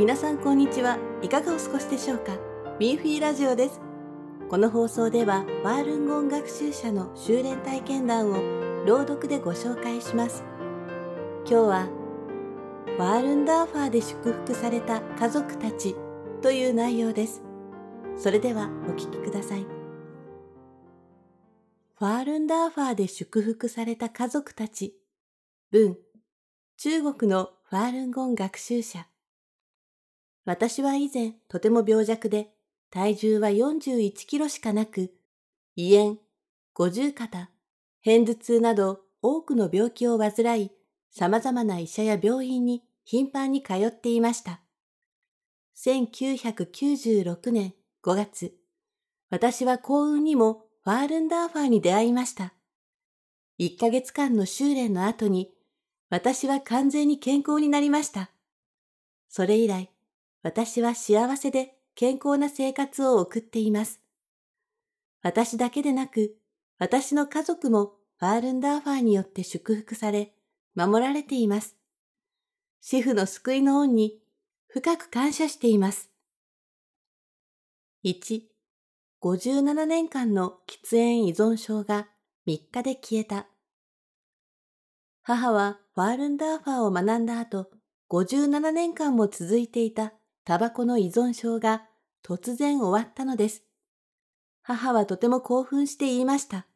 [0.00, 0.96] 皆さんこんにちは。
[1.20, 2.38] いかがお過ごしでしょうか？
[2.78, 3.82] ミーフィーラジオです。
[4.48, 10.42] この放送では、ワールンゴン学習者の修練体験談を朗読でご紹介します。
[11.44, 11.88] 今日は、
[12.98, 15.94] ワールンダーファーで祝福された家族たち
[16.40, 17.42] という内容です。
[18.16, 19.66] それではお聞きください。
[21.98, 24.94] ファールンダーファーで祝福された家族たち。
[25.70, 25.98] 文。
[26.78, 29.06] 中国のファールンゴン学習者。
[30.44, 32.50] 私は以前とても病弱で、
[32.90, 35.12] 体重は41キロしかなく、
[35.76, 36.16] 胃炎、
[36.74, 37.50] 五十肩、
[38.04, 40.72] 片頭痛など多くの病気を患い、
[41.10, 44.60] 様々な医者や病院に頻繁に通っていました。
[45.76, 48.54] 1996年5月、
[49.30, 52.54] 私は幸運にもファールンダーファーに出会いました。
[53.58, 55.52] 1ヶ月間の修練の後に、
[56.08, 58.30] 私は完全に健康になりました。
[59.28, 59.90] それ以来、
[60.42, 64.00] 私は幸せで健康な生活を送っています。
[65.22, 66.36] 私だけでなく、
[66.78, 70.34] 私の家族もファールンダーファーによって祝福され、
[70.74, 71.76] 守られています。
[72.80, 74.18] 主婦の救いの恩に
[74.68, 76.10] 深く感謝しています。
[78.04, 78.42] 1、
[79.22, 82.08] 57年間の喫煙依存症が
[82.46, 83.46] 3日で消えた。
[85.22, 87.70] 母はファールンダーファーを学んだ後、
[88.08, 91.84] 57年間も続いていたタバコの依存症が
[92.24, 93.64] 突然終わったのです。
[94.62, 96.66] 母はとても興奮して言いました。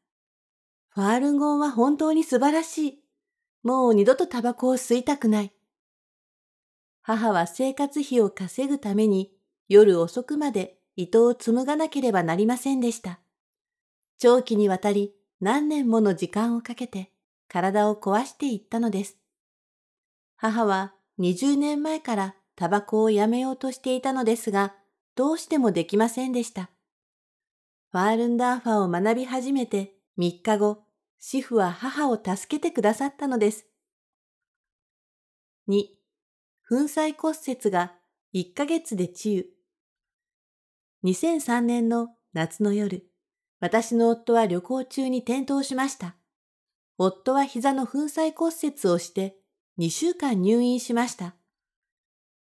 [0.89, 3.05] ファールンゴンは本当に素晴らしい。
[3.63, 5.53] もう二度とタバコを吸いたくない。
[7.03, 9.33] 母は生活費を稼ぐために
[9.69, 13.21] 夜遅くまで糸を紡がなければなりませんでした。
[14.19, 17.11] 長期にわたり何年もの時間をかけて
[17.49, 19.19] 体を壊していったのです。
[20.37, 24.75] 母は20年前からタバコをやめようとしていたのですが、
[25.17, 26.71] どうしてもできませんでした。
[27.91, 30.83] ファールンダーファを学び始めて3日後、
[31.21, 33.67] 主婦は母を助けてくださったのです。
[35.69, 35.85] 2、
[36.69, 37.95] 粉砕骨折が
[38.35, 39.47] 1ヶ月で治癒。
[41.05, 43.07] 2003年の夏の夜、
[43.61, 46.17] 私の夫は旅行中に転倒しました。
[46.99, 49.37] 夫は膝の粉砕骨折をして
[49.79, 51.35] 2週間入院しました。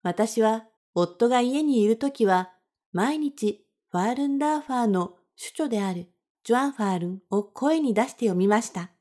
[0.04, 2.52] 私は夫が家にいるときは
[2.92, 6.10] 毎日ファールンダーファーの主著である
[6.44, 8.92] ジョアン・ファールンを声に出して読みました。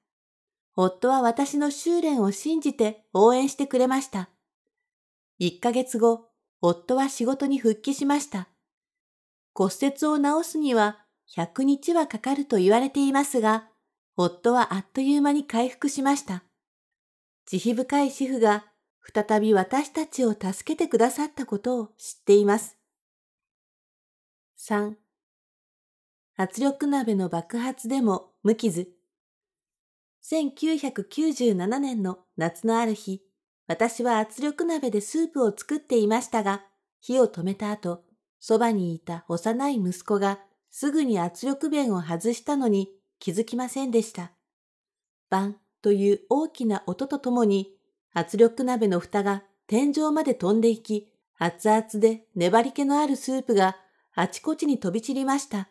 [0.77, 4.31] 夫は私の修練を信じて応援してくれました。
[5.41, 6.29] 1ヶ月後、
[6.61, 8.49] 夫は仕事に復帰しました。
[9.55, 10.99] 骨折を治すには
[11.35, 13.69] 100日はかかると言われていますが、
[14.17, 16.45] 夫はあっという間に回復しました。
[17.47, 18.67] 慈悲深い主婦が
[19.03, 22.77] 再び私たちを助けてくださったことを知っています。
[24.59, 24.95] 3.
[26.37, 28.89] 圧力鍋の爆発でも無傷。
[30.23, 33.23] 1997年の夏のある日、
[33.67, 36.65] 私は圧力鍋でスープを作っていましたが、
[37.01, 38.05] 火を止めた後、
[38.39, 40.41] そばにいた幼い息子が
[40.71, 44.33] すぐに圧力弁を外したのに気づきませんでした。
[45.31, 47.73] バンという大きな音とともに
[48.13, 53.77] 圧力鍋の蓋が天井まで飛んでいき、熱々で粘り気のあるスープが
[54.15, 55.69] あちこちに飛び散りました。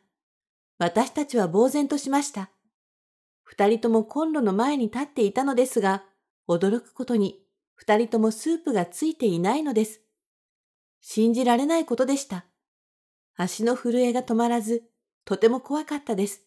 [0.77, 2.49] 私たちは呆然としました。
[3.43, 6.05] 二人ともコンロの前に立っていたのですが、
[6.47, 7.43] 驚くことに
[7.75, 10.01] 二人ともスープがついていないのです。
[11.01, 12.45] 信じられないことでした。
[13.35, 14.83] 足の震えが止まらず、
[15.25, 16.43] とても怖かったです。